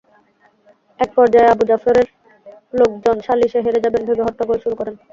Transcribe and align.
একপর্যায়ে 0.99 1.51
আবু 1.53 1.63
জাফরের 1.69 2.07
লোকজন 2.73 3.15
সালিসে 3.27 3.59
হেরে 3.65 3.79
যাবেন 3.85 4.01
ভেবে 4.07 4.23
হট্টগোল 4.27 4.57
শুরু 4.63 4.75
করেন। 4.79 4.95